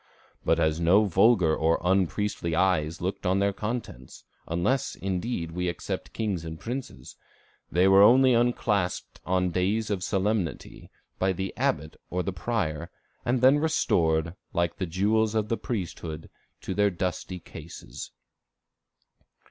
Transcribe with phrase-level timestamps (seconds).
[0.43, 6.43] But no vulgar or unpriestly eyes looked on their contents, unless, indeed, we except kings
[6.43, 7.15] and princes;
[7.71, 12.89] they were only unclasped on days of solemnity, by the abbot or the prior,
[13.25, 16.31] and then restored, like the jewels of the priesthood,
[16.61, 18.09] to their dusty cases."